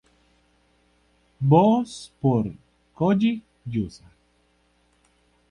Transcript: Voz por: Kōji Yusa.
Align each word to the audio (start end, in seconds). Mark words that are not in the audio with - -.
Voz 1.41 2.11
por: 2.19 2.51
Kōji 2.95 3.43
Yusa. 3.67 4.05